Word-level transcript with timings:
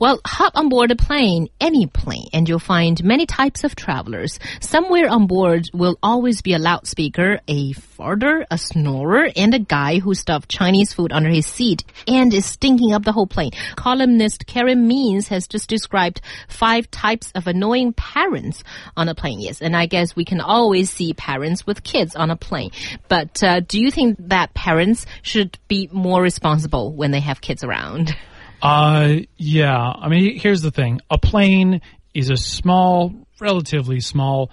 Well, 0.00 0.20
hop 0.24 0.52
on 0.56 0.68
board 0.68 0.92
a 0.92 0.96
plane, 0.96 1.48
any 1.60 1.86
plane, 1.86 2.28
and 2.32 2.48
you'll 2.48 2.60
find 2.60 3.02
many 3.02 3.26
types 3.26 3.64
of 3.64 3.74
travelers. 3.74 4.38
Somewhere 4.60 5.08
on 5.08 5.26
board 5.26 5.68
will 5.74 5.98
always 6.00 6.40
be 6.40 6.52
a 6.52 6.60
loudspeaker, 6.60 7.40
a 7.48 7.72
farter, 7.72 8.44
a 8.48 8.58
snorer, 8.58 9.28
and 9.34 9.54
a 9.54 9.58
guy 9.58 9.98
who 9.98 10.14
stuffed 10.14 10.48
Chinese 10.48 10.92
food 10.92 11.12
under 11.12 11.28
his 11.28 11.46
seat 11.46 11.82
and 12.06 12.32
is 12.32 12.46
stinking 12.46 12.92
up 12.92 13.02
the 13.02 13.10
whole 13.10 13.26
plane. 13.26 13.50
Columnist 13.74 14.46
Karen 14.46 14.86
Means 14.86 15.26
has 15.28 15.48
just 15.48 15.68
described 15.68 16.20
five 16.46 16.88
types 16.92 17.32
of 17.34 17.48
annoying 17.48 17.92
parents 17.92 18.62
on 18.96 19.08
a 19.08 19.16
plane. 19.16 19.40
Yes, 19.40 19.60
and 19.60 19.76
I 19.76 19.86
guess 19.86 20.14
we 20.14 20.24
can 20.24 20.40
always 20.40 20.90
see 20.90 21.12
parents 21.12 21.66
with 21.66 21.82
kids 21.82 22.14
on 22.14 22.30
a 22.30 22.36
plane. 22.36 22.70
But 23.08 23.42
uh, 23.42 23.60
do 23.66 23.80
you 23.80 23.90
think 23.90 24.16
that 24.28 24.54
parents 24.54 25.06
should 25.22 25.58
be 25.66 25.88
more 25.90 26.22
responsible 26.22 26.94
when 26.94 27.10
they 27.10 27.20
have 27.20 27.40
kids 27.40 27.64
around? 27.64 28.16
Uh, 28.62 29.16
yeah. 29.36 29.76
I 29.76 30.08
mean, 30.08 30.38
here's 30.38 30.62
the 30.62 30.70
thing: 30.70 31.00
a 31.10 31.18
plane 31.18 31.80
is 32.14 32.30
a 32.30 32.36
small, 32.36 33.14
relatively 33.40 34.00
small, 34.00 34.50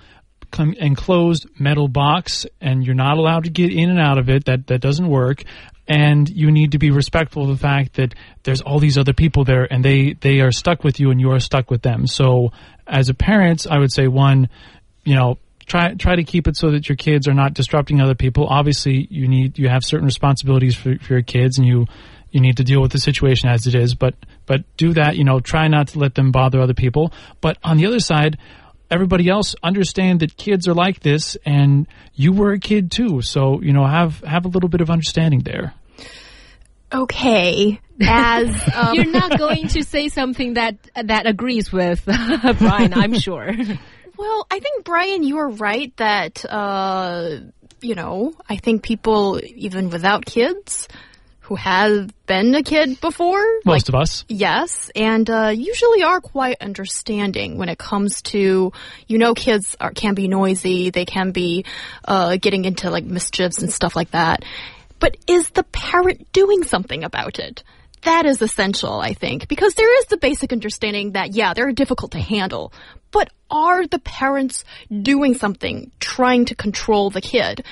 enclosed 0.57 1.47
metal 1.59 1.87
box, 1.87 2.45
and 2.61 2.85
you're 2.85 2.95
not 2.95 3.17
allowed 3.17 3.45
to 3.45 3.49
get 3.49 3.71
in 3.71 3.89
and 3.89 3.99
out 3.99 4.17
of 4.17 4.29
it. 4.29 4.45
That 4.45 4.67
that 4.67 4.81
doesn't 4.81 5.07
work. 5.07 5.43
And 5.87 6.27
you 6.27 6.49
need 6.49 6.71
to 6.71 6.79
be 6.79 6.89
respectful 6.89 7.43
of 7.43 7.49
the 7.49 7.61
fact 7.61 7.97
that 7.97 8.15
there's 8.41 8.61
all 8.61 8.79
these 8.79 8.97
other 8.97 9.13
people 9.13 9.43
there, 9.43 9.71
and 9.71 9.85
they 9.85 10.13
they 10.13 10.39
are 10.41 10.51
stuck 10.51 10.83
with 10.83 10.99
you, 10.99 11.11
and 11.11 11.21
you 11.21 11.31
are 11.31 11.39
stuck 11.39 11.69
with 11.69 11.83
them. 11.83 12.07
So, 12.07 12.51
as 12.87 13.09
a 13.09 13.13
parent, 13.13 13.67
I 13.69 13.77
would 13.77 13.93
say 13.93 14.07
one, 14.07 14.49
you 15.03 15.13
know, 15.15 15.37
try 15.65 15.93
try 15.93 16.15
to 16.15 16.23
keep 16.23 16.47
it 16.47 16.55
so 16.57 16.71
that 16.71 16.89
your 16.89 16.95
kids 16.95 17.27
are 17.27 17.33
not 17.33 17.53
disrupting 17.53 18.01
other 18.01 18.15
people. 18.15 18.47
Obviously, 18.47 19.07
you 19.11 19.27
need 19.27 19.59
you 19.59 19.69
have 19.69 19.83
certain 19.83 20.05
responsibilities 20.05 20.75
for, 20.75 20.97
for 20.97 21.13
your 21.13 21.21
kids, 21.21 21.59
and 21.59 21.67
you 21.67 21.85
you 22.35 22.41
need 22.41 22.57
to 22.57 22.65
deal 22.65 22.81
with 22.81 22.91
the 22.91 22.99
situation 22.99 23.47
as 23.47 23.65
it 23.65 23.73
is. 23.73 23.95
But 23.95 24.13
but 24.45 24.65
do 24.75 24.93
that. 24.93 25.15
You 25.15 25.23
know, 25.23 25.39
try 25.39 25.69
not 25.69 25.87
to 25.89 25.99
let 25.99 26.15
them 26.15 26.31
bother 26.31 26.59
other 26.59 26.73
people. 26.73 27.13
But 27.39 27.57
on 27.63 27.77
the 27.77 27.85
other 27.87 28.01
side, 28.01 28.37
everybody 28.91 29.29
else 29.29 29.55
understand 29.63 30.19
that 30.19 30.35
kids 30.35 30.67
are 30.67 30.73
like 30.73 30.99
this, 30.99 31.37
and 31.45 31.87
you 32.13 32.33
were 32.33 32.51
a 32.51 32.59
kid 32.59 32.91
too. 32.91 33.21
So 33.21 33.61
you 33.61 33.71
know, 33.71 33.87
have 33.87 34.19
have 34.19 34.43
a 34.43 34.49
little 34.49 34.67
bit 34.67 34.81
of 34.81 34.89
understanding 34.89 35.39
there. 35.39 35.73
Okay, 36.93 37.79
as 38.01 38.49
um, 38.75 38.95
You're 38.95 39.05
not 39.05 39.37
going 39.39 39.69
to 39.69 39.83
say 39.83 40.09
something 40.09 40.55
that 40.55 40.75
that 41.01 41.25
agrees 41.25 41.71
with 41.71 42.03
Brian, 42.59 42.93
I'm 42.93 43.17
sure. 43.17 43.49
Well, 44.17 44.47
I 44.51 44.59
think 44.59 44.83
Brian, 44.83 45.23
you 45.23 45.37
are 45.37 45.49
right 45.49 45.95
that 45.95 46.43
uh, 46.45 47.39
you 47.79 47.95
know 47.95 48.33
I 48.49 48.57
think 48.57 48.83
people 48.83 49.39
even 49.41 49.89
without 49.89 50.25
kids 50.25 50.89
who 51.45 51.55
have 51.55 52.11
been 52.25 52.55
a 52.55 52.63
kid 52.63 52.99
before, 53.01 53.45
Most 53.65 53.87
of 53.87 53.95
us. 53.95 54.25
yes, 54.27 54.89
and 54.95 55.29
uh, 55.29 55.51
usually 55.55 56.03
are 56.03 56.19
quite 56.19 56.57
understanding 56.59 57.57
when 57.57 57.69
it 57.69 57.77
comes 57.77 58.21
to 58.23 58.73
you 59.07 59.17
know 59.17 59.33
kids 59.33 59.75
are 59.79 59.91
can 59.91 60.15
be 60.15 60.27
noisy, 60.27 60.89
they 60.89 61.05
can 61.05 61.31
be 61.31 61.65
uh, 62.05 62.37
getting 62.37 62.65
into 62.65 62.89
like 62.89 63.03
mischiefs 63.03 63.59
and 63.61 63.71
stuff 63.71 63.95
like 63.95 64.11
that. 64.11 64.43
But 64.99 65.17
is 65.27 65.49
the 65.51 65.63
parent 65.63 66.31
doing 66.31 66.63
something 66.63 67.03
about 67.03 67.37
it? 67.37 67.63
That 68.03 68.25
is 68.25 68.41
essential, 68.41 68.99
I 68.99 69.13
think, 69.13 69.47
because 69.47 69.73
there 69.73 69.99
is 69.99 70.05
the 70.05 70.17
basic 70.17 70.53
understanding 70.53 71.13
that, 71.13 71.33
yeah, 71.33 71.53
they're 71.53 71.71
difficult 71.71 72.11
to 72.11 72.19
handle. 72.19 72.71
But 73.11 73.29
are 73.49 73.87
the 73.87 73.99
parents 73.99 74.63
doing 74.89 75.33
something, 75.33 75.91
trying 75.99 76.45
to 76.45 76.55
control 76.55 77.09
the 77.09 77.21
kid? 77.21 77.65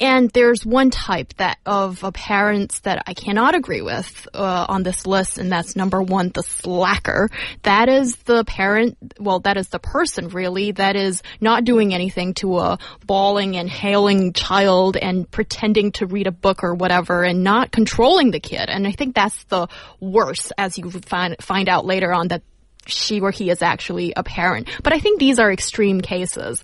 And 0.00 0.30
there's 0.30 0.66
one 0.66 0.90
type 0.90 1.34
that 1.34 1.58
of 1.64 2.04
parents 2.14 2.80
that 2.80 3.04
I 3.06 3.14
cannot 3.14 3.54
agree 3.54 3.82
with 3.82 4.26
uh, 4.34 4.66
on 4.68 4.82
this 4.82 5.06
list, 5.06 5.38
and 5.38 5.50
that's 5.50 5.76
number 5.76 6.02
one, 6.02 6.30
the 6.30 6.42
slacker. 6.42 7.30
That 7.62 7.88
is 7.88 8.16
the 8.16 8.44
parent, 8.44 8.96
well, 9.18 9.40
that 9.40 9.56
is 9.56 9.68
the 9.68 9.78
person 9.78 10.28
really 10.28 10.72
that 10.72 10.96
is 10.96 11.22
not 11.40 11.64
doing 11.64 11.94
anything 11.94 12.34
to 12.34 12.58
a 12.58 12.78
bawling 13.06 13.56
and 13.56 13.68
hailing 13.68 14.32
child 14.32 14.96
and 14.96 15.30
pretending 15.30 15.92
to 15.92 16.06
read 16.06 16.26
a 16.26 16.32
book 16.32 16.64
or 16.64 16.74
whatever 16.74 17.22
and 17.22 17.44
not 17.44 17.70
controlling 17.70 18.30
the 18.30 18.40
kid. 18.40 18.68
And 18.68 18.86
I 18.86 18.92
think 18.92 19.14
that's 19.14 19.44
the 19.44 19.68
worst 20.00 20.52
as 20.58 20.78
you 20.78 20.90
find, 20.90 21.36
find 21.40 21.68
out 21.68 21.86
later 21.86 22.12
on 22.12 22.28
that 22.28 22.42
she 22.86 23.20
or 23.20 23.30
he 23.30 23.50
is 23.50 23.62
actually 23.62 24.12
a 24.16 24.22
parent. 24.22 24.68
But 24.82 24.92
I 24.92 24.98
think 24.98 25.20
these 25.20 25.38
are 25.38 25.52
extreme 25.52 26.00
cases. 26.00 26.62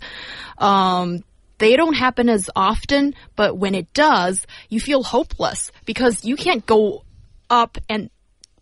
Um, 0.58 1.22
they 1.58 1.76
don't 1.76 1.94
happen 1.94 2.28
as 2.28 2.48
often, 2.54 3.14
but 3.36 3.56
when 3.56 3.74
it 3.74 3.92
does, 3.92 4.46
you 4.68 4.80
feel 4.80 5.02
hopeless 5.02 5.72
because 5.84 6.24
you 6.24 6.36
can't 6.36 6.64
go 6.64 7.04
up 7.50 7.78
and 7.88 8.10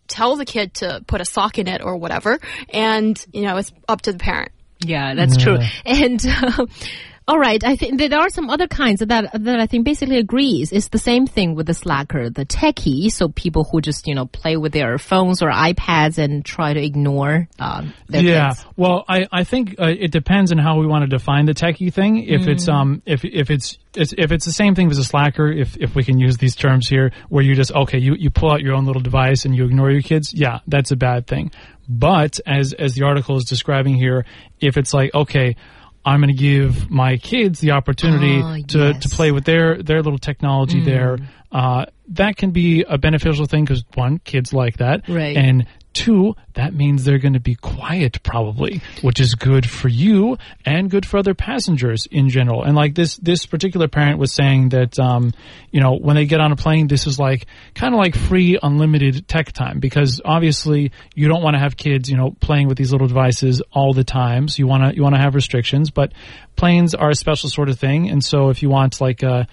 tell 0.07 0.35
the 0.35 0.45
kid 0.45 0.73
to 0.75 1.03
put 1.07 1.21
a 1.21 1.25
sock 1.25 1.59
in 1.59 1.67
it 1.67 1.81
or 1.81 1.97
whatever. 1.97 2.39
And, 2.69 3.23
you 3.33 3.43
know, 3.43 3.57
it's 3.57 3.71
up 3.87 4.01
to 4.03 4.13
the 4.13 4.19
parent. 4.19 4.51
Yeah, 4.79 5.15
that's 5.15 5.37
true. 5.37 5.57
And 5.85 6.23
uh, 6.25 6.65
all 7.29 7.37
right, 7.37 7.61
I 7.61 7.75
think 7.75 7.99
there 7.99 8.19
are 8.19 8.29
some 8.29 8.49
other 8.49 8.67
kinds 8.67 9.01
that 9.01 9.09
that 9.09 9.59
I 9.59 9.67
think 9.67 9.83
basically 9.83 10.17
agrees. 10.17 10.71
It's 10.71 10.87
the 10.87 10.97
same 10.97 11.27
thing 11.27 11.55
with 11.55 11.67
the 11.67 11.73
slacker, 11.73 12.29
the 12.29 12.45
techie. 12.45 13.11
So 13.11 13.27
people 13.27 13.65
who 13.65 13.81
just 13.81 14.07
you 14.07 14.15
know 14.15 14.27
play 14.27 14.55
with 14.55 14.71
their 14.71 14.97
phones 14.97 15.41
or 15.41 15.49
iPads 15.49 16.17
and 16.19 16.45
try 16.45 16.73
to 16.73 16.81
ignore 16.81 17.49
um, 17.59 17.93
yeah. 18.07 18.49
kids. 18.53 18.65
Well, 18.77 19.03
I 19.09 19.27
I 19.29 19.43
think 19.43 19.75
uh, 19.77 19.87
it 19.87 20.11
depends 20.11 20.53
on 20.53 20.57
how 20.57 20.79
we 20.79 20.87
want 20.87 21.03
to 21.03 21.07
define 21.07 21.45
the 21.45 21.53
techie 21.53 21.93
thing. 21.93 22.23
If 22.23 22.43
Mm. 22.43 22.47
it's 22.47 22.69
um 22.69 23.01
if 23.05 23.25
if 23.25 23.49
it's, 23.49 23.77
it's 23.93 24.13
if 24.17 24.31
it's 24.31 24.45
the 24.45 24.53
same 24.53 24.73
thing 24.73 24.89
as 24.89 24.97
a 24.97 25.03
slacker, 25.03 25.51
if 25.51 25.75
if 25.77 25.95
we 25.95 26.05
can 26.05 26.17
use 26.17 26.37
these 26.37 26.55
terms 26.55 26.87
here, 26.87 27.11
where 27.27 27.43
you 27.43 27.55
just 27.55 27.73
okay, 27.73 27.97
you 27.97 28.15
you 28.15 28.29
pull 28.29 28.51
out 28.51 28.61
your 28.61 28.73
own 28.73 28.85
little 28.85 29.01
device 29.01 29.43
and 29.43 29.53
you 29.53 29.65
ignore 29.65 29.91
your 29.91 30.01
kids, 30.01 30.33
yeah, 30.33 30.59
that's 30.67 30.91
a 30.91 30.95
bad 30.95 31.27
thing. 31.27 31.51
But 31.89 32.39
as 32.45 32.71
as 32.71 32.93
the 32.93 33.03
article 33.03 33.35
is 33.35 33.43
describing 33.43 33.95
here, 33.95 34.25
if 34.61 34.77
it's 34.77 34.93
like 34.93 35.13
okay. 35.13 35.57
I'm 36.07 36.21
going 36.21 36.33
to 36.33 36.41
give 36.41 36.89
my 36.89 37.17
kids 37.17 37.59
the 37.59 37.71
opportunity 37.71 38.39
Ah, 38.41 38.57
to, 38.69 38.77
yes. 38.93 39.03
to 39.03 39.09
play 39.09 39.31
with 39.31 39.43
their, 39.43 39.83
their 39.83 40.01
little 40.01 40.17
technology 40.19 40.81
there. 40.81 41.17
Uh, 41.51 41.85
that 42.09 42.37
can 42.37 42.51
be 42.51 42.83
a 42.87 42.97
beneficial 42.97 43.45
thing 43.45 43.65
because 43.65 43.83
one, 43.93 44.19
kids 44.19 44.53
like 44.53 44.77
that. 44.77 45.07
Right. 45.09 45.35
And 45.35 45.65
two, 45.97 46.35
that 46.53 46.75
means 46.75 47.03
they're 47.03 47.17
going 47.17 47.33
to 47.33 47.39
be 47.39 47.55
quiet 47.55 48.21
probably, 48.21 48.81
which 49.01 49.19
is 49.19 49.33
good 49.33 49.67
for 49.67 49.87
you 49.87 50.37
and 50.63 50.91
good 50.91 51.07
for 51.07 51.17
other 51.17 51.33
passengers 51.33 52.07
in 52.11 52.29
general. 52.29 52.63
And 52.63 52.75
like 52.75 52.93
this, 52.93 53.17
this 53.17 53.47
particular 53.47 53.87
parent 53.87 54.19
was 54.19 54.31
saying 54.31 54.69
that, 54.69 54.99
um, 54.99 55.33
you 55.71 55.81
know, 55.81 55.97
when 55.97 56.15
they 56.15 56.25
get 56.25 56.39
on 56.39 56.51
a 56.51 56.55
plane, 56.55 56.87
this 56.87 57.07
is 57.07 57.17
like 57.17 57.47
kind 57.73 57.95
of 57.95 57.97
like 57.97 58.15
free 58.15 58.59
unlimited 58.61 59.27
tech 59.27 59.51
time 59.53 59.79
because 59.79 60.21
obviously 60.23 60.91
you 61.15 61.27
don't 61.27 61.41
want 61.41 61.55
to 61.55 61.59
have 61.59 61.75
kids, 61.75 62.09
you 62.09 62.15
know, 62.15 62.29
playing 62.39 62.67
with 62.67 62.77
these 62.77 62.91
little 62.91 63.07
devices 63.07 63.63
all 63.71 63.93
the 63.93 64.03
time. 64.03 64.47
So 64.47 64.59
you 64.59 64.67
want 64.67 64.83
to, 64.83 64.95
you 64.95 65.01
want 65.01 65.15
to 65.15 65.21
have 65.21 65.33
restrictions, 65.33 65.89
but 65.89 66.13
planes 66.55 66.93
are 66.93 67.09
a 67.09 67.15
special 67.15 67.49
sort 67.49 67.69
of 67.69 67.79
thing. 67.79 68.09
And 68.09 68.23
so 68.23 68.49
if 68.49 68.61
you 68.61 68.69
want 68.69 69.01
like 69.01 69.23
a, 69.23 69.47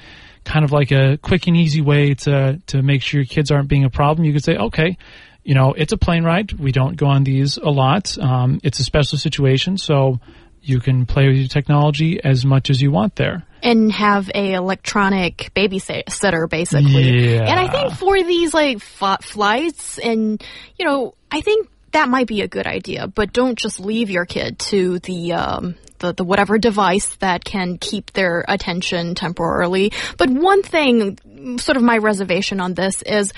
kind 0.45 0.65
of 0.65 0.73
like 0.73 0.93
a 0.93 1.17
quick 1.19 1.47
and 1.47 1.57
easy 1.57 1.81
way 1.81 2.15
to 2.15 2.61
to 2.67 2.83
make 2.83 3.03
sure 3.03 3.21
your 3.21 3.27
kids 3.27 3.51
aren't 3.51 3.69
being 3.69 3.85
a 3.85 3.91
problem. 3.91 4.25
You 4.25 4.33
could 4.33 4.45
say, 4.45 4.57
okay, 4.57 4.99
you 5.45 5.55
know, 5.55 5.75
it's 5.75 5.93
a 5.93 5.97
plane 5.97 6.25
ride. 6.25 6.53
We 6.53 6.73
don't 6.73 6.97
go 6.97 7.07
on 7.07 7.23
these 7.25 7.59
a 7.59 7.71
lot. 7.71 8.17
Um, 8.19 8.61
it's 8.63 8.81
a 8.81 8.85
special 8.85 9.19
situation, 9.19 9.77
so 9.79 10.19
you 10.63 10.81
can 10.81 11.05
play 11.07 11.29
with 11.29 11.37
your 11.37 11.49
technology 11.49 12.19
as 12.25 12.45
much 12.45 12.71
as 12.71 12.81
you 12.81 12.91
want 12.91 13.17
there. 13.17 13.45
and 13.63 13.91
have 13.93 14.31
a 14.35 14.53
electronic 14.53 15.51
babysitter 15.55 16.49
basically. 16.49 17.35
Yeah. 17.35 17.41
And 17.43 17.59
I 17.59 17.69
think 17.69 17.93
for 17.95 18.23
these 18.23 18.53
like 18.53 18.77
f- 18.77 19.25
flights 19.25 19.99
and 19.99 20.43
you 20.79 20.85
know, 20.85 21.15
I 21.31 21.41
think 21.41 21.69
that 21.93 22.09
might 22.09 22.27
be 22.27 22.43
a 22.43 22.49
good 22.49 22.67
idea, 22.67 23.07
but 23.07 23.33
don't 23.33 23.59
just 23.59 23.81
leave 23.81 24.11
your 24.11 24.27
kid 24.27 24.59
to 24.71 24.99
the 25.01 25.33
um 25.33 25.75
the, 25.99 26.13
the 26.13 26.25
whatever 26.25 26.59
device 26.59 27.17
that 27.17 27.45
can 27.45 27.79
keep 27.79 28.13
their 28.13 28.45
attention 28.47 29.15
temporarily. 29.15 29.93
But 30.19 30.29
one 30.29 30.63
thing, 30.63 31.59
sort 31.59 31.77
of 31.77 31.83
my 31.83 31.99
reservation 31.99 32.61
on 32.61 32.75
this 32.75 33.01
is 33.03 33.33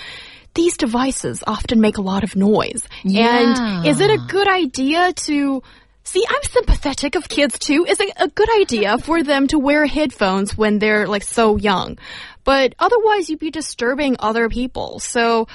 these 0.57 0.77
devices 0.77 1.45
often 1.47 1.81
make 1.81 1.99
a 1.99 2.03
lot 2.03 2.25
of 2.25 2.35
noise. 2.35 2.83
Yeah. 3.05 3.39
And 3.39 3.87
is 3.87 4.01
it 4.01 4.11
a 4.11 4.19
good 4.19 4.49
idea 4.49 5.13
to 5.13 5.63
See, 6.07 6.25
I'm 6.29 6.43
sympathetic 6.45 7.17
of 7.17 7.29
kids 7.29 7.59
too. 7.59 7.85
Is 7.85 7.99
it 7.99 8.13
a 8.17 8.29
good 8.29 8.49
idea 8.61 8.97
for 9.07 9.25
them 9.25 9.49
to 9.49 9.59
wear 9.59 9.85
headphones 9.87 10.57
when 10.57 10.79
they're 10.79 11.09
like 11.09 11.25
so 11.25 11.57
young? 11.57 11.99
But 12.45 12.77
otherwise, 12.79 13.29
you'd 13.29 13.41
be 13.41 13.51
disturbing 13.51 14.15
other 14.21 14.49
people. 14.49 15.01
So, 15.01 15.49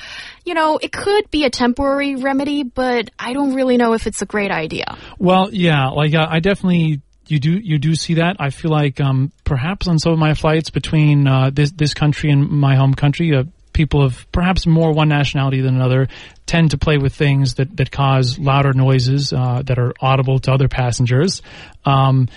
you 0.44 0.54
know, 0.54 0.78
it 0.78 0.92
could 0.92 1.32
be 1.32 1.46
a 1.46 1.50
temporary 1.50 2.18
remedy, 2.18 2.64
but 2.64 3.12
I 3.18 3.32
don't 3.32 3.56
really 3.56 3.78
know 3.78 3.94
if 3.94 4.08
it's 4.08 4.22
a 4.22 4.26
great 4.26 4.52
idea. 4.52 4.98
Well, 5.18 5.48
yeah, 5.54 5.88
like 5.88 6.14
uh, 6.14 6.28
I 6.30 6.42
definitely 6.42 7.02
you 7.28 7.40
do 7.40 7.52
you 7.52 7.80
do 7.80 7.96
see 7.96 8.16
that. 8.16 8.36
I 8.40 8.50
feel 8.50 8.72
like 8.72 9.00
um, 9.00 9.32
perhaps 9.46 9.88
on 9.88 10.00
some 10.00 10.12
of 10.12 10.20
my 10.20 10.34
flights 10.34 10.70
between 10.70 11.28
uh, 11.28 11.50
this 11.50 11.72
this 11.72 11.94
country 11.94 12.30
and 12.30 12.50
my 12.50 12.76
home 12.76 12.94
country, 12.94 13.34
uh, 13.34 13.46
people 13.74 14.04
of 14.04 14.30
perhaps 14.32 14.66
more 14.66 14.92
one 14.94 15.10
nationality 15.10 15.62
than 15.62 15.76
another 15.76 16.08
tend 16.46 16.72
to 16.72 16.78
play 16.78 16.98
with 16.98 17.14
things 17.16 17.56
that, 17.56 17.78
that 17.78 17.92
cause 17.92 18.38
louder 18.38 18.74
noises 18.74 19.34
uh, 19.34 19.62
that 19.66 19.80
are 19.80 19.94
audible 20.02 20.40
to 20.40 20.52
other 20.52 20.68
passengers. 20.68 21.42
Um, 21.86 22.28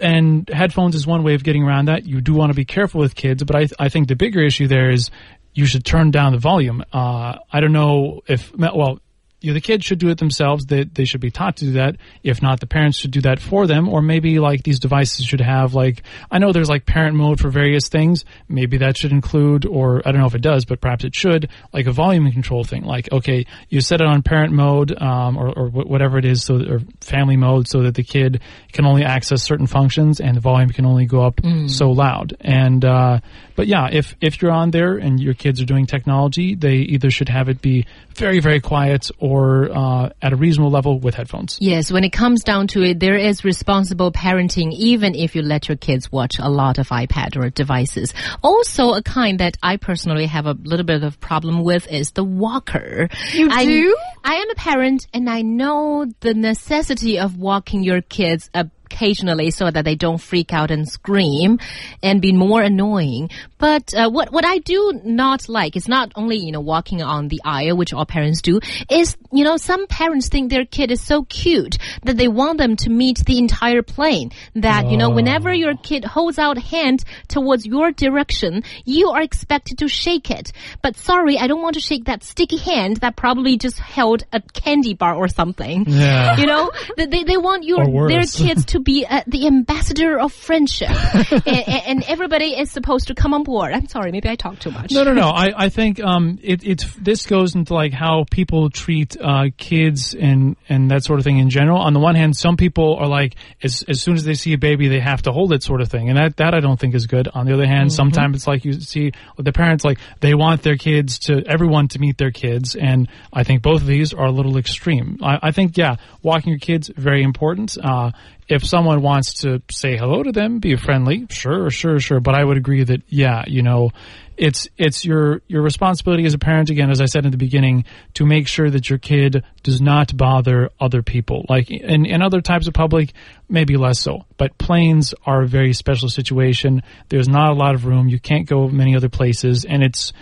and 0.00 0.48
headphones 0.48 0.94
is 0.94 1.06
one 1.06 1.22
way 1.22 1.34
of 1.34 1.44
getting 1.44 1.62
around 1.62 1.86
that. 1.86 2.04
You 2.04 2.20
do 2.20 2.34
want 2.34 2.50
to 2.50 2.56
be 2.56 2.64
careful 2.64 3.00
with 3.00 3.14
kids, 3.14 3.44
but 3.44 3.54
I, 3.54 3.68
I 3.78 3.88
think 3.88 4.08
the 4.08 4.16
bigger 4.16 4.40
issue 4.40 4.66
there 4.66 4.90
is 4.90 5.10
you 5.52 5.66
should 5.66 5.84
turn 5.84 6.10
down 6.10 6.32
the 6.32 6.38
volume. 6.38 6.82
Uh, 6.92 7.38
I 7.52 7.60
don't 7.60 7.72
know 7.72 8.22
if, 8.26 8.52
well, 8.56 8.98
you 9.44 9.50
know, 9.50 9.54
the 9.54 9.60
kids 9.60 9.84
should 9.84 9.98
do 9.98 10.08
it 10.08 10.16
themselves. 10.16 10.64
They, 10.64 10.84
they 10.84 11.04
should 11.04 11.20
be 11.20 11.30
taught 11.30 11.58
to 11.58 11.66
do 11.66 11.72
that. 11.72 11.96
If 12.22 12.40
not, 12.40 12.60
the 12.60 12.66
parents 12.66 12.96
should 12.96 13.10
do 13.10 13.20
that 13.20 13.38
for 13.38 13.66
them. 13.66 13.90
Or 13.90 14.00
maybe 14.00 14.38
like 14.38 14.62
these 14.62 14.78
devices 14.78 15.26
should 15.26 15.42
have 15.42 15.74
like, 15.74 16.02
I 16.30 16.38
know 16.38 16.50
there's 16.50 16.70
like 16.70 16.86
parent 16.86 17.14
mode 17.14 17.40
for 17.40 17.50
various 17.50 17.88
things. 17.90 18.24
Maybe 18.48 18.78
that 18.78 18.96
should 18.96 19.12
include, 19.12 19.66
or 19.66 20.00
I 20.06 20.12
don't 20.12 20.22
know 20.22 20.26
if 20.26 20.34
it 20.34 20.40
does, 20.40 20.64
but 20.64 20.80
perhaps 20.80 21.04
it 21.04 21.14
should, 21.14 21.50
like 21.74 21.86
a 21.86 21.92
volume 21.92 22.32
control 22.32 22.64
thing. 22.64 22.84
Like, 22.84 23.12
okay, 23.12 23.44
you 23.68 23.82
set 23.82 24.00
it 24.00 24.06
on 24.06 24.22
parent 24.22 24.54
mode, 24.54 24.96
um, 24.96 25.36
or, 25.36 25.52
or 25.52 25.68
whatever 25.68 26.16
it 26.16 26.24
is, 26.24 26.42
so, 26.42 26.54
or 26.56 26.80
family 27.02 27.36
mode 27.36 27.68
so 27.68 27.82
that 27.82 27.96
the 27.96 28.02
kid 28.02 28.40
can 28.72 28.86
only 28.86 29.04
access 29.04 29.42
certain 29.42 29.66
functions 29.66 30.20
and 30.20 30.38
the 30.38 30.40
volume 30.40 30.70
can 30.70 30.86
only 30.86 31.04
go 31.04 31.20
up 31.22 31.36
mm. 31.36 31.68
so 31.68 31.90
loud. 31.90 32.34
And, 32.40 32.82
uh, 32.82 33.20
but 33.56 33.66
yeah, 33.66 33.90
if, 33.92 34.16
if 34.22 34.40
you're 34.40 34.52
on 34.52 34.70
there 34.70 34.96
and 34.96 35.20
your 35.20 35.34
kids 35.34 35.60
are 35.60 35.66
doing 35.66 35.84
technology, 35.84 36.54
they 36.54 36.76
either 36.76 37.10
should 37.10 37.28
have 37.28 37.50
it 37.50 37.60
be 37.60 37.84
very, 38.14 38.40
very 38.40 38.60
quiet 38.60 39.10
or 39.18 39.33
uh, 39.34 40.10
at 40.22 40.32
a 40.32 40.36
reasonable 40.36 40.70
level 40.70 40.98
with 40.98 41.14
headphones. 41.14 41.58
Yes, 41.60 41.90
when 41.90 42.04
it 42.04 42.10
comes 42.10 42.42
down 42.42 42.68
to 42.68 42.82
it, 42.82 43.00
there 43.00 43.16
is 43.16 43.44
responsible 43.44 44.12
parenting 44.12 44.72
even 44.72 45.14
if 45.14 45.34
you 45.34 45.42
let 45.42 45.68
your 45.68 45.76
kids 45.76 46.10
watch 46.10 46.38
a 46.38 46.48
lot 46.48 46.78
of 46.78 46.88
iPad 46.88 47.36
or 47.36 47.50
devices. 47.50 48.14
Also, 48.42 48.92
a 48.92 49.02
kind 49.02 49.40
that 49.40 49.56
I 49.62 49.76
personally 49.76 50.26
have 50.26 50.46
a 50.46 50.52
little 50.52 50.86
bit 50.86 51.02
of 51.02 51.20
problem 51.20 51.62
with 51.64 51.86
is 51.90 52.12
the 52.12 52.24
walker. 52.24 53.08
You 53.32 53.48
I, 53.50 53.64
do? 53.64 53.96
I 54.22 54.34
am 54.36 54.50
a 54.50 54.54
parent 54.54 55.06
and 55.12 55.28
I 55.28 55.42
know 55.42 56.06
the 56.20 56.34
necessity 56.34 57.18
of 57.18 57.36
walking 57.36 57.82
your 57.82 58.00
kids 58.00 58.50
a 58.54 58.70
occasionally 58.94 59.50
so 59.50 59.70
that 59.70 59.84
they 59.84 59.94
don't 59.94 60.18
freak 60.18 60.52
out 60.52 60.70
and 60.70 60.88
scream 60.88 61.58
and 62.02 62.20
be 62.20 62.32
more 62.32 62.62
annoying. 62.62 63.30
But 63.58 63.94
uh, 63.94 64.10
what 64.10 64.32
what 64.32 64.44
I 64.44 64.58
do 64.58 65.00
not 65.04 65.48
like 65.48 65.76
is 65.76 65.88
not 65.88 66.12
only 66.16 66.36
you 66.36 66.52
know 66.52 66.60
walking 66.60 67.02
on 67.02 67.28
the 67.28 67.40
aisle, 67.44 67.76
which 67.76 67.92
all 67.92 68.06
parents 68.06 68.42
do, 68.42 68.60
is 68.90 69.16
you 69.32 69.44
know 69.44 69.56
some 69.56 69.86
parents 69.86 70.28
think 70.28 70.50
their 70.50 70.64
kid 70.64 70.90
is 70.90 71.00
so 71.00 71.24
cute 71.24 71.78
that 72.02 72.16
they 72.16 72.28
want 72.28 72.58
them 72.58 72.76
to 72.76 72.90
meet 72.90 73.24
the 73.24 73.38
entire 73.38 73.82
plane. 73.82 74.30
That 74.54 74.86
oh. 74.86 74.90
you 74.90 74.96
know 74.96 75.10
whenever 75.10 75.52
your 75.52 75.72
oh. 75.72 75.82
kid 75.82 76.04
holds 76.04 76.38
out 76.38 76.58
hand 76.58 77.04
towards 77.28 77.66
your 77.66 77.90
direction, 77.90 78.62
you 78.84 79.08
are 79.08 79.22
expected 79.22 79.78
to 79.78 79.88
shake 79.88 80.30
it. 80.30 80.52
But 80.82 80.96
sorry, 80.96 81.38
I 81.38 81.46
don't 81.46 81.62
want 81.62 81.74
to 81.74 81.80
shake 81.80 82.04
that 82.04 82.22
sticky 82.22 82.58
hand 82.58 82.98
that 82.98 83.16
probably 83.16 83.56
just 83.56 83.78
held 83.78 84.24
a 84.32 84.40
candy 84.40 84.94
bar 84.94 85.14
or 85.14 85.28
something. 85.28 85.84
Yeah. 85.88 86.36
You 86.36 86.46
know, 86.46 86.70
they 86.96 87.24
they 87.24 87.36
want 87.36 87.64
your 87.64 88.08
their 88.08 88.24
kids 88.24 88.66
to 88.66 88.80
be 88.84 89.06
uh, 89.06 89.22
the 89.26 89.46
ambassador 89.46 90.18
of 90.18 90.32
friendship, 90.32 90.90
and, 91.46 91.68
and, 91.86 92.04
everybody 92.04 92.56
is 92.58 92.70
supposed 92.70 93.08
to 93.08 93.14
come 93.14 93.32
on 93.34 93.42
board. 93.42 93.72
I'm 93.72 93.88
sorry, 93.88 94.12
maybe 94.12 94.28
I 94.28 94.36
talk 94.36 94.58
too 94.58 94.70
much. 94.70 94.92
No, 94.92 95.02
no, 95.02 95.14
no. 95.14 95.28
I, 95.28 95.64
I 95.64 95.68
think 95.68 96.02
um, 96.02 96.38
it, 96.42 96.62
it's 96.64 96.94
this 96.94 97.26
goes 97.26 97.54
into 97.54 97.74
like 97.74 97.92
how 97.92 98.24
people 98.30 98.70
treat 98.70 99.16
uh, 99.20 99.46
kids 99.56 100.14
and 100.14 100.56
and 100.68 100.90
that 100.90 101.04
sort 101.04 101.18
of 101.18 101.24
thing 101.24 101.38
in 101.38 101.50
general. 101.50 101.78
On 101.78 101.92
the 101.92 102.00
one 102.00 102.14
hand, 102.14 102.36
some 102.36 102.56
people 102.56 102.96
are 102.96 103.08
like 103.08 103.36
as 103.62 103.84
as 103.88 104.02
soon 104.02 104.14
as 104.14 104.24
they 104.24 104.34
see 104.34 104.52
a 104.52 104.58
baby, 104.58 104.88
they 104.88 105.00
have 105.00 105.22
to 105.22 105.32
hold 105.32 105.52
it, 105.52 105.62
sort 105.62 105.80
of 105.80 105.88
thing, 105.88 106.08
and 106.08 106.18
that 106.18 106.36
that 106.36 106.54
I 106.54 106.60
don't 106.60 106.78
think 106.78 106.94
is 106.94 107.06
good. 107.06 107.28
On 107.32 107.46
the 107.46 107.54
other 107.54 107.66
hand, 107.66 107.88
mm-hmm. 107.88 107.96
sometimes 107.96 108.36
it's 108.36 108.46
like 108.46 108.64
you 108.64 108.74
see 108.74 109.12
the 109.38 109.52
parents 109.52 109.84
like 109.84 109.98
they 110.20 110.34
want 110.34 110.62
their 110.62 110.76
kids 110.76 111.18
to 111.20 111.42
everyone 111.46 111.88
to 111.88 111.98
meet 111.98 112.18
their 112.18 112.30
kids, 112.30 112.76
and 112.76 113.08
I 113.32 113.44
think 113.44 113.62
both 113.62 113.80
of 113.80 113.86
these 113.86 114.12
are 114.12 114.26
a 114.26 114.32
little 114.32 114.58
extreme. 114.58 115.18
I, 115.22 115.38
I 115.42 115.50
think 115.50 115.76
yeah, 115.76 115.96
walking 116.22 116.50
your 116.50 116.60
kids 116.60 116.90
very 116.94 117.22
important. 117.22 117.76
Uh, 117.82 118.12
if 118.48 118.64
someone 118.64 119.02
wants 119.02 119.42
to 119.42 119.62
say 119.70 119.96
hello 119.96 120.22
to 120.22 120.32
them, 120.32 120.58
be 120.58 120.76
friendly, 120.76 121.26
sure, 121.30 121.70
sure, 121.70 121.98
sure. 121.98 122.20
But 122.20 122.34
I 122.34 122.44
would 122.44 122.56
agree 122.56 122.84
that 122.84 123.02
yeah, 123.08 123.44
you 123.46 123.62
know, 123.62 123.90
it's 124.36 124.68
it's 124.76 125.04
your 125.04 125.42
your 125.46 125.62
responsibility 125.62 126.24
as 126.24 126.34
a 126.34 126.38
parent 126.38 126.70
again, 126.70 126.90
as 126.90 127.00
I 127.00 127.06
said 127.06 127.24
in 127.24 127.30
the 127.30 127.38
beginning, 127.38 127.84
to 128.14 128.26
make 128.26 128.48
sure 128.48 128.68
that 128.68 128.90
your 128.90 128.98
kid 128.98 129.44
does 129.62 129.80
not 129.80 130.16
bother 130.16 130.70
other 130.80 131.02
people. 131.02 131.46
Like 131.48 131.70
in, 131.70 132.04
in 132.06 132.22
other 132.22 132.40
types 132.40 132.66
of 132.66 132.74
public, 132.74 133.12
maybe 133.48 133.76
less 133.76 134.00
so. 134.00 134.24
But 134.36 134.58
planes 134.58 135.14
are 135.24 135.42
a 135.42 135.46
very 135.46 135.72
special 135.72 136.08
situation. 136.08 136.82
There's 137.08 137.28
not 137.28 137.52
a 137.52 137.54
lot 137.54 137.74
of 137.74 137.86
room. 137.86 138.08
You 138.08 138.20
can't 138.20 138.46
go 138.46 138.68
many 138.68 138.96
other 138.96 139.08
places, 139.08 139.64
and 139.64 139.82
it's 139.82 140.12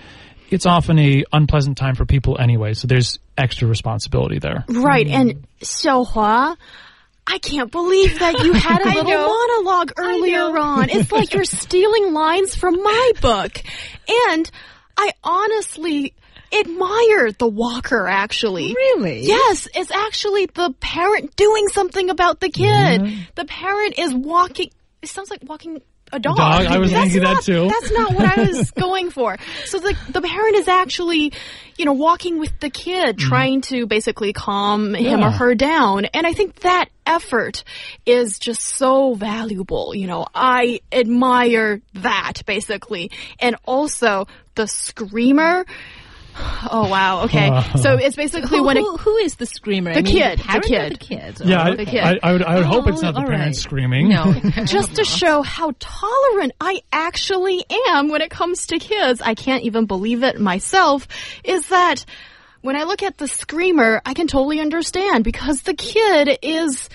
it's 0.50 0.66
often 0.66 0.98
a 0.98 1.24
unpleasant 1.32 1.78
time 1.78 1.94
for 1.94 2.04
people 2.04 2.38
anyway. 2.38 2.74
So 2.74 2.86
there's 2.86 3.18
extra 3.36 3.66
responsibility 3.66 4.38
there. 4.38 4.64
Right, 4.68 5.06
mm-hmm. 5.06 5.20
and 5.20 5.46
Xiaohua. 5.60 6.56
I 7.26 7.38
can't 7.38 7.70
believe 7.70 8.18
that 8.18 8.42
you 8.44 8.52
had 8.52 8.82
a 8.82 8.88
little 8.94 9.04
monologue 9.04 9.92
earlier 9.96 10.58
on. 10.58 10.90
It's 10.90 11.12
like 11.12 11.32
you're 11.32 11.44
stealing 11.62 12.12
lines 12.12 12.54
from 12.54 12.82
my 12.82 13.12
book. 13.20 13.62
And 14.08 14.50
I 14.96 15.12
honestly 15.22 16.14
admire 16.52 17.32
the 17.32 17.46
walker 17.46 18.06
actually. 18.06 18.74
Really? 18.74 19.24
Yes, 19.24 19.68
it's 19.74 19.90
actually 19.90 20.46
the 20.46 20.74
parent 20.80 21.34
doing 21.36 21.68
something 21.68 22.10
about 22.10 22.40
the 22.40 22.50
kid. 22.50 23.00
Mm-hmm. 23.00 23.22
The 23.34 23.44
parent 23.44 23.98
is 23.98 24.12
walking 24.12 24.70
it 25.00 25.08
sounds 25.08 25.30
like 25.30 25.40
walking 25.44 25.82
a 26.12 26.18
dog. 26.18 26.36
dog. 26.36 26.66
I 26.66 26.78
was 26.78 26.90
that's 26.90 27.04
thinking 27.04 27.22
not, 27.22 27.36
that 27.36 27.44
too. 27.44 27.68
That's 27.68 27.92
not 27.92 28.14
what 28.14 28.38
I 28.38 28.42
was 28.42 28.70
going 28.78 29.10
for. 29.10 29.36
So 29.64 29.78
the 29.78 29.96
the 30.10 30.20
parent 30.20 30.56
is 30.56 30.68
actually, 30.68 31.32
you 31.76 31.84
know, 31.84 31.94
walking 31.94 32.38
with 32.38 32.58
the 32.60 32.70
kid, 32.70 33.16
mm. 33.16 33.20
trying 33.20 33.60
to 33.62 33.86
basically 33.86 34.32
calm 34.32 34.94
yeah. 34.94 35.10
him 35.10 35.22
or 35.22 35.30
her 35.30 35.54
down. 35.54 36.04
And 36.06 36.26
I 36.26 36.32
think 36.32 36.60
that 36.60 36.88
effort 37.06 37.64
is 38.06 38.38
just 38.38 38.62
so 38.62 39.14
valuable. 39.14 39.94
You 39.94 40.06
know, 40.06 40.26
I 40.34 40.80
admire 40.92 41.80
that 41.94 42.42
basically. 42.46 43.10
And 43.38 43.56
also 43.64 44.26
the 44.54 44.66
screamer. 44.66 45.64
Oh 46.34 46.88
wow. 46.88 47.24
Okay. 47.24 47.48
Uh, 47.48 47.76
so 47.76 47.94
it's 47.96 48.16
basically 48.16 48.58
who, 48.58 48.64
when 48.64 48.76
who, 48.76 48.96
who 48.96 49.16
is 49.18 49.36
the 49.36 49.46
screamer? 49.46 49.92
The 49.92 49.98
I 49.98 50.02
mean, 50.02 50.14
kid. 50.14 50.38
The, 50.38 50.52
the 50.52 50.60
kid. 50.60 50.92
The 50.92 50.98
kid. 50.98 51.40
Yeah. 51.44 51.58
Oh, 51.58 51.72
I, 51.72 51.76
the 51.76 51.84
kid. 51.84 52.00
I, 52.00 52.18
I, 52.22 52.32
would. 52.32 52.42
I 52.42 52.54
would 52.56 52.64
oh, 52.64 52.68
hope 52.68 52.88
it's 52.88 53.02
not 53.02 53.14
the 53.14 53.22
parents 53.22 53.58
right. 53.58 53.62
screaming. 53.62 54.08
No. 54.08 54.32
Just 54.64 54.96
to 54.96 55.04
show 55.04 55.42
how 55.42 55.72
tolerant 55.78 56.52
I 56.60 56.80
actually 56.92 57.64
am 57.88 58.08
when 58.08 58.22
it 58.22 58.30
comes 58.30 58.68
to 58.68 58.78
kids, 58.78 59.20
I 59.20 59.34
can't 59.34 59.64
even 59.64 59.86
believe 59.86 60.22
it 60.22 60.40
myself. 60.40 61.06
Is 61.44 61.68
that 61.68 62.04
when 62.62 62.76
I 62.76 62.84
look 62.84 63.02
at 63.02 63.18
the 63.18 63.28
screamer, 63.28 64.00
I 64.04 64.14
can 64.14 64.26
totally 64.26 64.60
understand 64.60 65.24
because 65.24 65.62
the 65.62 65.74
kid 65.74 66.38
is 66.42 66.88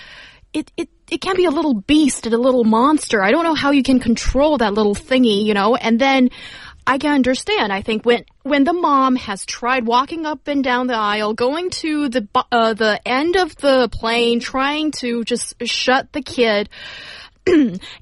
it 0.52 0.72
it 0.76 0.88
it 1.10 1.20
can 1.20 1.36
be 1.36 1.44
a 1.44 1.50
little 1.50 1.74
beast 1.74 2.26
and 2.26 2.34
a 2.34 2.38
little 2.38 2.64
monster. 2.64 3.22
I 3.22 3.30
don't 3.30 3.44
know 3.44 3.54
how 3.54 3.70
you 3.70 3.82
can 3.82 4.00
control 4.00 4.58
that 4.58 4.74
little 4.74 4.94
thingy, 4.94 5.44
you 5.44 5.54
know, 5.54 5.74
and 5.76 5.98
then 5.98 6.30
I 6.88 6.96
can 6.96 7.12
understand. 7.12 7.70
I 7.70 7.82
think 7.82 8.06
when 8.06 8.24
when 8.44 8.64
the 8.64 8.72
mom 8.72 9.16
has 9.16 9.44
tried 9.44 9.86
walking 9.86 10.24
up 10.24 10.48
and 10.48 10.64
down 10.64 10.86
the 10.86 10.96
aisle, 10.96 11.34
going 11.34 11.68
to 11.82 12.08
the 12.08 12.26
uh, 12.50 12.72
the 12.72 12.98
end 13.06 13.36
of 13.36 13.54
the 13.56 13.90
plane, 13.92 14.40
trying 14.40 14.92
to 14.92 15.22
just 15.22 15.62
shut 15.66 16.10
the 16.14 16.22
kid, 16.22 16.70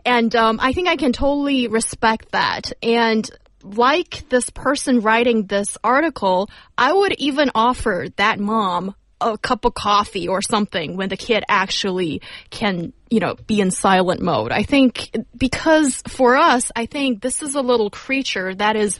and 0.05 0.37
um, 0.37 0.61
I 0.63 0.73
think 0.73 0.87
I 0.87 0.95
can 0.95 1.13
totally 1.13 1.67
respect 1.67 2.31
that. 2.31 2.73
And 2.81 3.29
like 3.65 4.29
this 4.29 4.51
person 4.51 5.01
writing 5.01 5.47
this 5.47 5.77
article, 5.83 6.49
I 6.79 6.93
would 6.93 7.15
even 7.15 7.51
offer 7.57 8.07
that 8.15 8.39
mom 8.39 8.95
a 9.21 9.39
cup 9.39 9.65
of 9.65 9.75
coffee 9.75 10.29
or 10.29 10.43
something 10.43 10.97
when 10.97 11.09
the 11.09 11.17
kid 11.17 11.45
actually 11.49 12.21
can, 12.51 12.93
you 13.11 13.21
know, 13.21 13.35
be 13.47 13.61
in 13.61 13.71
silent 13.71 14.21
mode. 14.21 14.53
I 14.53 14.63
think 14.63 15.11
because 15.37 16.03
for 16.09 16.37
us, 16.37 16.71
I 16.77 16.87
think 16.87 17.23
this 17.23 17.43
is 17.43 17.55
a 17.55 17.63
little 17.63 17.91
creature 17.91 18.55
that 18.55 18.77
is 18.77 18.99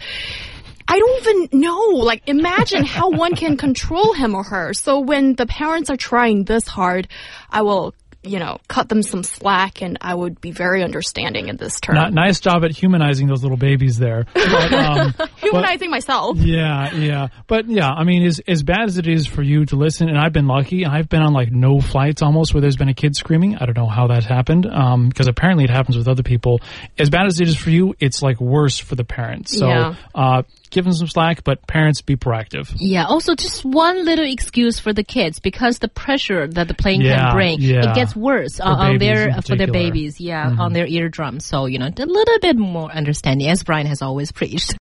I 0.89 0.99
don't 0.99 1.27
even 1.27 1.61
know. 1.61 1.81
Like, 1.97 2.23
imagine 2.29 2.85
how 2.85 3.11
one 3.11 3.35
can 3.35 3.57
control 3.57 4.13
him 4.13 4.37
or 4.37 4.45
her. 4.45 4.73
So 4.73 5.01
when 5.01 5.35
the 5.35 5.47
parents 5.47 5.91
are 5.91 5.97
trying 5.97 6.45
this 6.45 6.69
hard, 6.69 7.09
I 7.51 7.63
will 7.63 7.93
you 8.27 8.39
know, 8.39 8.59
cut 8.69 8.89
them 8.89 9.03
some 9.03 9.23
slack, 9.23 9.83
and 9.83 9.99
I 10.01 10.15
would 10.15 10.41
be 10.41 10.51
very 10.51 10.83
understanding 10.83 11.49
in 11.49 11.57
this 11.57 11.81
term. 11.81 12.15
nice 12.15 12.41
job 12.41 12.65
at 12.65 12.73
humanizing 12.73 13.27
those 13.27 13.43
little 13.43 13.57
babies 13.57 13.99
there. 13.99 14.27
But, 14.57 14.73
um, 14.73 15.15
humanizing 15.39 15.91
but, 15.91 15.97
myself. 15.97 16.39
Yeah, 16.39 16.95
yeah. 16.95 17.29
But 17.47 17.69
yeah, 17.69 17.91
I 17.91 18.05
mean, 18.05 18.25
as, 18.25 18.41
as 18.47 18.63
bad 18.63 18.85
as 18.85 18.97
it 18.97 19.07
is 19.07 19.27
for 19.27 19.43
you 19.43 19.67
to 19.67 19.77
listen, 19.77 20.09
and 20.09 20.17
I've 20.17 20.33
been 20.33 20.47
lucky, 20.47 20.87
I've 20.87 21.09
been 21.09 21.21
on 21.21 21.33
like 21.33 21.51
no 21.51 21.81
flights 21.81 22.23
almost 22.23 22.55
where 22.55 22.61
there's 22.61 22.77
been 22.77 22.89
a 22.89 22.95
kid 22.95 23.17
screaming. 23.17 23.57
I 23.57 23.67
don't 23.67 23.77
know 23.77 23.89
how 23.89 24.07
that 24.07 24.25
happened, 24.25 24.63
because 24.63 25.27
um, 25.27 25.29
apparently 25.29 25.65
it 25.65 25.71
happens 25.71 25.97
with 25.97 26.09
other 26.09 26.23
people. 26.23 26.61
As 26.99 27.11
bad 27.11 27.27
as 27.27 27.41
it 27.41 27.49
is 27.49 27.57
for 27.57 27.71
you, 27.71 27.95
it's 28.01 28.23
like 28.23 28.41
worse 28.41 28.79
for 28.79 28.95
the 28.95 29.05
parents. 29.05 29.59
So, 29.59 29.69
yeah. 29.69 29.95
uh, 30.15 30.43
give 30.71 30.85
them 30.85 30.95
some 30.95 31.09
slack, 31.09 31.45
but 31.45 31.67
parents 31.67 32.03
be 32.03 32.17
proactive. 32.17 32.75
Yeah. 32.77 33.07
Also, 33.07 33.35
just 33.35 33.65
one 33.65 34.05
little 34.05 34.25
excuse 34.25 34.79
for 34.79 34.93
the 34.93 35.05
kids 35.05 35.41
because 35.41 35.79
the 35.79 35.89
pressure 35.89 36.47
that 36.47 36.69
the 36.69 36.75
plane 36.75 37.01
yeah, 37.01 37.17
can 37.17 37.35
bring, 37.35 37.61
yeah. 37.61 37.91
it 37.91 37.95
gets 37.95 38.15
worse 38.17 38.61
uh, 38.61 38.65
on 38.65 38.99
their 38.99 39.41
for 39.43 39.57
their 39.57 39.71
babies. 39.71 40.21
Yeah, 40.21 40.47
mm 40.47 40.57
-hmm. 40.57 40.61
on 40.61 40.73
their 40.73 40.87
eardrums. 40.87 41.45
So 41.47 41.67
you 41.67 41.79
know, 41.79 41.87
a 41.87 42.07
little 42.07 42.39
bit 42.41 42.57
more 42.57 42.91
understanding, 42.93 43.49
as 43.51 43.63
Brian 43.63 43.87
has 43.87 44.03
always 44.03 44.33
preached. 44.33 44.75